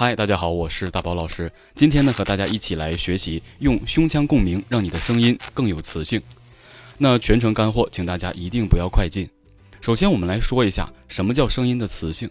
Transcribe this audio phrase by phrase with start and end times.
[0.00, 1.50] 嗨，大家好，我是大宝老师。
[1.74, 6.22] 今天呢，和大家一起来学习用胸腔共鸣，让你的声音更有磁性。
[6.98, 9.28] 那全程干货，请大家一定不要快进。
[9.80, 12.30] 首先，我们来说一下什么叫声音的磁性。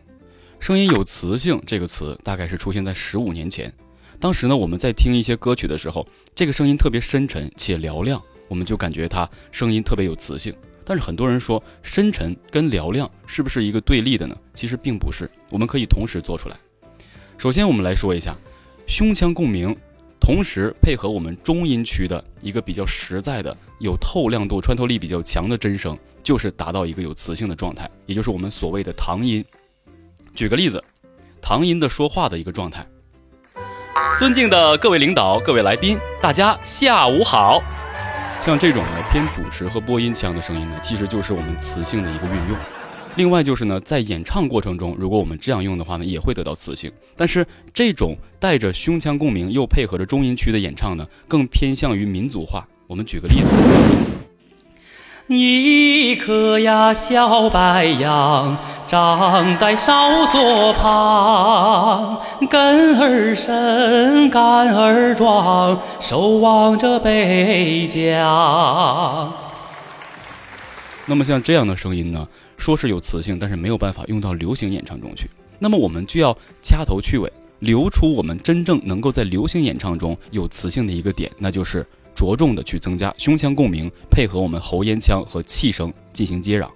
[0.62, 3.70] 声音有磁性这个词，大概是出现在十五年前。
[4.18, 10.56] 当时呢，我们在听一些歌曲的时候，这个声音特别深沉且嘹亮，我们就感觉它声音特别有磁性。
[10.86, 14.38] 但是很多人说，深沉跟嘹亮是不是一个对立的呢？
[14.54, 16.56] 其实并不是，我们可以同时做出来。
[17.38, 18.36] 首先，我们来说一下
[18.88, 19.76] 胸腔共鸣，
[20.20, 29.46] 同时配合我们中音区的一个比较实在的、有透亮度、穿透力比较强的真声，就是达到一个有磁性的状态，也就是我们所谓的唐音。
[30.34, 30.84] 举个例子，
[31.40, 32.84] 唐音的说话的一个状态。
[34.18, 37.62] 尊敬的各位领导、各位来宾，大家下午好。
[38.42, 42.58] 像这种呢偏主持和播音腔的声音呢，其实就是我们磁性的一个运用。
[43.18, 46.92] 另外就是呢，在演唱过程中，如果我们这样用的话呢，也会得到磁性。
[47.16, 52.68] 但是这种带着胸腔共鸣又配合着中音区的演唱呢，更偏向于民族化。
[52.86, 53.50] 我们举个例子：
[55.28, 69.34] 一颗呀小白杨长在哨所旁，根儿深，干儿壮，守望着北疆。
[71.10, 72.28] 那么像这样的声音呢？
[72.58, 75.30] 说是有磁性，但是没有办法用到流行演唱中去。
[75.58, 86.70] 那么我们就要掐头去尾，留出我们真正能够在流行演唱中有磁性的一个点，那就是着重的去增加胸腔共鸣，配合我们喉咽腔和气声进行接壤。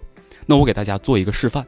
[0.45, 1.67] 那我给大家做一个示范。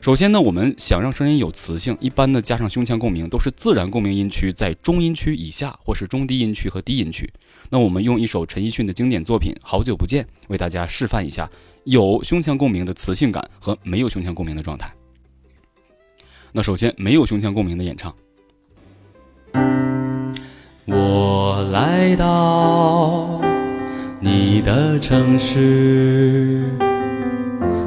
[0.00, 7.30] 首先呢，我们想让声音有磁性，一般呢加上胸腔共鸣都是自然共鸣音区在中音区以下，或是中低音区和低音区。
[7.68, 11.48] 那我们用一首陈奕迅的经典作品《好久不见》为大家示范一下。
[11.84, 14.92] 有胸腔共鸣的磁性感和没有胸腔共鸣的状态。
[16.52, 18.14] 那首先没有胸腔共鸣的演唱。
[20.86, 23.40] 我来到
[24.20, 26.68] 你的城市，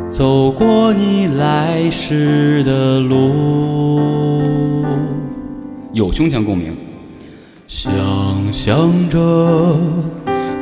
[0.09, 4.85] 走过你来时的路，
[5.91, 6.75] 有胸腔共鸣。
[7.67, 9.17] 想象着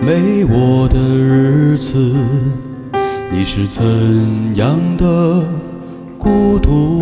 [0.02, 2.71] 没我的日子。
[3.34, 3.82] 你是怎
[4.58, 5.48] 样的
[6.20, 7.02] 孤独？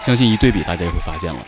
[0.00, 1.44] 相信一对比，大家也会发现了。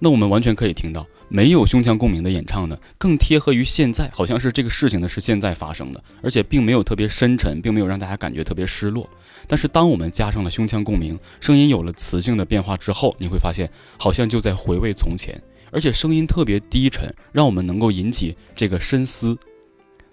[0.00, 9.08] 那我们完全可以听到，没有胸腔共鸣的演唱呢，更贴合于现在，好像是这个事情呢是现在发生的，而且并没有特别深沉，并没有让大家感觉特别失落。
[9.46, 15.40] 但是当我们加上了胸腔共鸣，声音有了磁性的变化之后，你会发现，好像就在回味从前，
[15.70, 19.38] 而且声音特别低沉，让我们能够引起这个深思。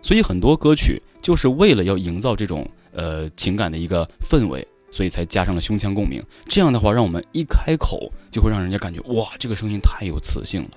[0.02, 6.24] 所以很多歌曲就是为了要营造这种呃情感的一个氛围，所以才加上了胸腔共鸣。
[6.48, 10.70] 这样的话，让我们一开口就会让人家感觉哇，这个声音太有磁性了。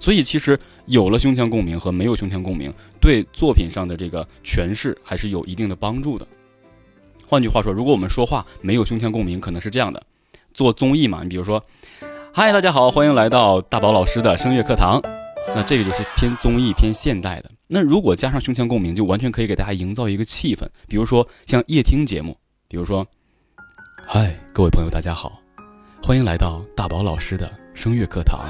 [0.00, 6.26] 所以其实有了胸腔共鸣和没有胸腔共鸣，对作品上的这个诠释还是有一定的帮助的。
[7.26, 10.00] 换句话说，如果我们说话没有胸腔共鸣，可能是这样的：
[10.54, 11.60] 做综艺嘛，你比如说，
[12.32, 15.02] 嗨，大家好，欢迎来到大宝老师的声乐课堂。
[15.54, 17.50] 那这个就是偏综艺、偏现代的。
[17.70, 20.66] 那如果加上胸腔共鸣，就完全可以给大家营造一个气氛。
[20.86, 22.34] 比如说像夜听节目，
[22.66, 23.06] 比如说，
[24.06, 25.38] 嗨，各位朋友，大家好，
[26.02, 28.48] 欢迎来到大宝老师的声乐课堂。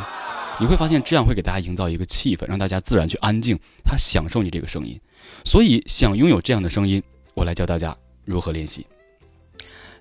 [0.60, 4.96] 你会发现这样会给大家营造一个气氛，让大家自然去安静，他享受你这个声音。
[5.44, 7.02] 所以想拥有这样的声音，
[7.34, 8.86] 我来教大家如何练习。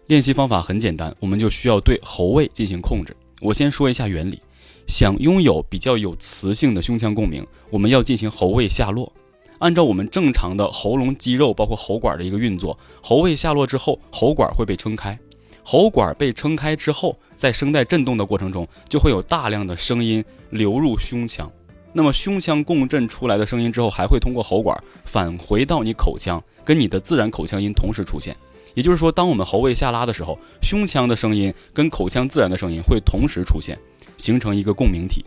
[0.05, 3.17] 练习方法很简单，我们就需要对喉位进行控制。
[3.41, 4.39] 我先说一下原理。
[4.87, 9.11] 想拥有比较有磁性的胸腔共鸣，我们要进行喉位下落。
[9.59, 15.17] 按照我们正常的喉咙肌肉，包括喉管的一个运作，喉位下落之后，喉管会被撑开。
[15.63, 21.51] 喉管被撑开之后，在声带振动的过程中，就会有大量的声音流入胸腔。
[21.91, 28.37] 那么胸腔共振出来的声音之后，还会通过喉管返回到你口腔，跟你的自然口腔音同时出现。
[28.75, 33.78] 也就是说，当我们喉位下拉的时候，胸腔的声音跟口腔自然的声音会同时出现。
[34.17, 35.23] 形成一个共鸣体，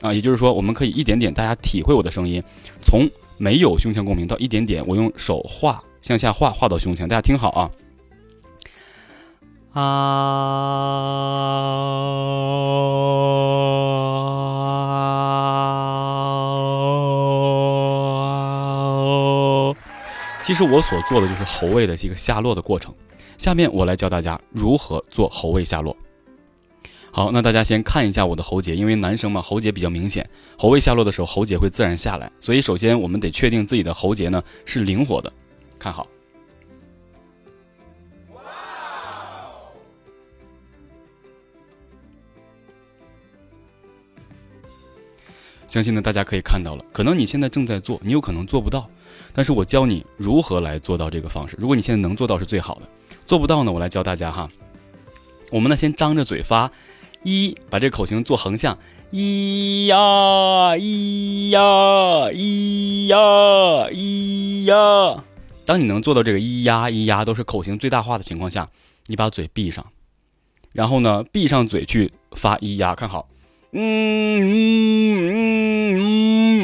[0.00, 2.42] 啊，也就是说，我们可以一点点，大家体会我的声音，
[2.80, 3.08] 从
[3.38, 7.70] 没有胸腔共鸣到一点点，我用手画向下画，画到胸腔，大家听好啊。
[9.74, 9.82] 啊，
[20.42, 22.94] 其实我所做的就是喉位的一个下落的过程。
[23.38, 25.96] 下面我来教大家如何做喉位下落。
[27.14, 32.32] 好那大家先看一下我的喉结因为男生嘛喉结比较明显喉位下落的时候喉结会自然下来。
[32.40, 35.30] 所以首先我们得确定自己的喉结呢是灵活的
[35.78, 36.08] 看好。
[38.34, 38.40] 哇
[45.68, 48.88] 相信呢大家可以看到了可能你现在正在做你有可能做不到
[49.34, 51.58] 但是我教你如何来做到这个方式。
[51.60, 52.88] 如果你现在能做到是最好的
[53.26, 54.48] 做不到呢我来教大家哈。
[55.50, 56.72] 我们呢先张着嘴发
[57.22, 58.76] 一，把这口型做横向，
[59.12, 59.96] 咿呀
[60.76, 61.60] 咿呀
[62.32, 63.16] 咿呀
[63.90, 65.24] 咿呀。
[65.64, 68.68] 当你能做到这个咿呀咿呀都是口型最大化的情况下，
[69.06, 69.86] 你把嘴闭上，
[70.72, 73.28] 然后呢闭上嘴去发咿呀，看好。
[73.74, 73.80] 嗯
[74.40, 74.44] 嗯
[75.94, 75.98] 嗯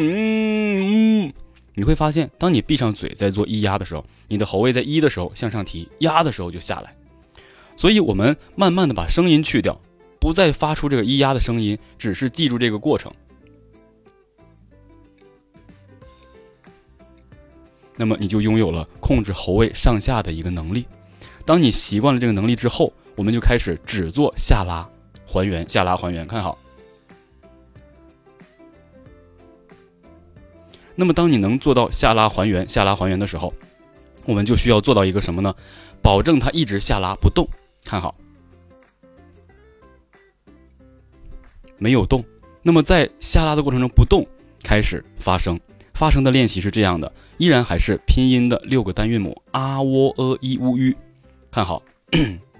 [0.00, 1.32] 嗯嗯，
[1.74, 6.94] 你会发现，当你闭上嘴在做咿呀的时候，你的喉位在一的时候向上提，压的时候就下来。
[7.76, 9.80] 所以，我们慢慢的把声音去掉，
[10.18, 13.12] 不再发出这个咿呀的声音，只是记住这个过程。
[17.96, 20.86] 那么，你就拥有了控制喉位上下的一个能力。
[21.44, 24.88] 当你习惯了这个能力之后，我们就开始只做下拉
[25.26, 26.56] 还原，下拉还原，看好。
[30.94, 33.52] 那么，当你能做到下拉还原、下拉还原的时候，
[34.24, 35.54] 我们就需要做到一个什么呢？
[36.02, 37.48] 保证它一直下拉不动。
[37.84, 38.14] 看好，
[41.76, 42.24] 没有动。
[42.62, 44.26] 那么在下拉的过程中不动，
[44.62, 45.58] 开始发声。
[45.94, 50.96] 发声的练习是这样的，依然还是拼音的六个单韵母啊、喔、呃、一、乌、吁。
[51.50, 51.82] 看好，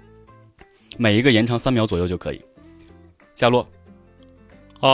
[0.97, 2.41] 每一个延长三秒左右就可以。
[3.33, 3.65] 下落，
[4.81, 4.89] 啊，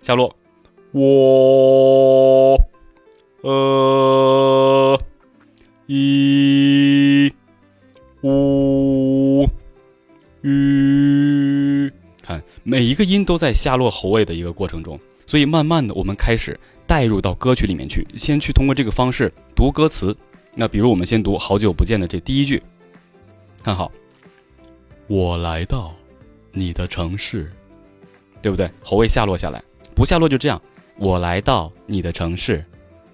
[0.00, 0.36] 下落。
[0.92, 1.02] 我，
[13.04, 20.16] 音都在下落喉位的一个过程中，所以慢慢的我们开始带入到歌曲里面去，先去通过这个方式读歌词。
[20.54, 22.62] 那比如我们先读好久不见的这第一句，
[23.62, 23.90] 看好，
[25.06, 25.94] 我来到
[26.52, 27.50] 你的城市，
[28.40, 28.70] 对不对？
[28.82, 29.62] 喉位下落下来，
[29.94, 30.60] 不下落就这样。
[30.96, 32.64] 我来到你的城市，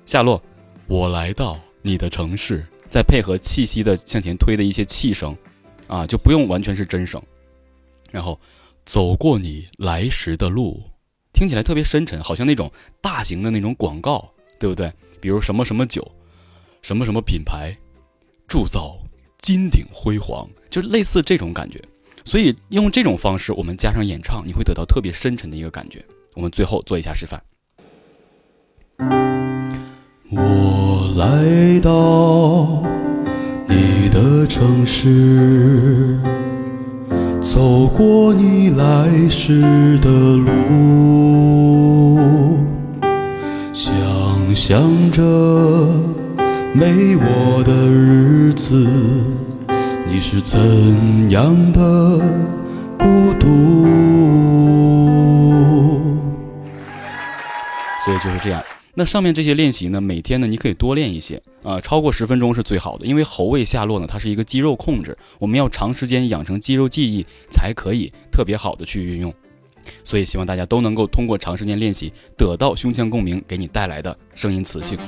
[0.05, 0.43] 下落。
[0.87, 5.37] 我来到你的城市，再配合气息的向前推的一些气声，
[5.87, 7.23] 啊，就不用完全是真声。
[8.11, 8.39] 然后
[8.85, 10.83] 走过你来时的路，
[11.33, 14.29] 听起来特别深沉，好像那种大型的那种广告，
[14.59, 14.93] 对不对？
[15.21, 16.07] 比如什么什么酒，
[16.83, 17.77] 什么什么品牌，
[18.49, 18.99] 铸造
[19.39, 21.81] 金顶辉煌，就类似这种感觉。
[22.25, 26.05] 所以用这种方式，我们加上演唱，你会得到特别深沉的一个感觉。
[26.35, 27.43] 我们最后做一下示范。
[30.31, 32.83] 我来到
[33.67, 36.19] 你的城市，
[37.41, 40.49] 走过你来时的路，
[43.73, 43.93] 想
[44.55, 45.23] 象着
[46.73, 48.87] 没我的日子，
[50.07, 50.59] 你是怎
[51.31, 51.81] 样的
[52.99, 53.05] 孤
[53.39, 53.87] 独？
[58.05, 58.63] 所以就是这样。
[59.01, 69.33] 那上面这些练习呢，每天呢你可以多练一些啊，超过十分钟是最好的，因为喉位下落呢，它是一个肌肉控制，我们要长时间养成肌肉记忆才可以特别好的去运用。
[70.05, 74.99] 所以希望大家都能够通过长时间练习，得到胸腔共鸣给你带来的声音磁性。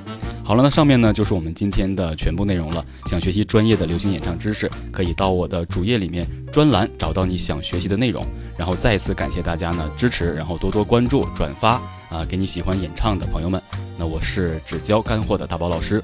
[0.43, 2.83] 好了，那上面呢就是我们今天的全部内容了。
[3.05, 8.25] 想学习专业的流行演唱知识，可以到我的主页里面专栏找到你想学习的内容。
[8.57, 11.79] 然后再次感谢大家呢支持，然后多多关注转发
[12.13, 13.61] 啊，给你喜欢演唱的朋友们。
[13.99, 16.03] 那我是只教干货的大宝老师，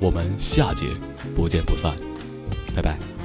[0.00, 0.86] 我们下节
[1.34, 1.96] 不见不散，
[2.74, 3.17] 拜拜。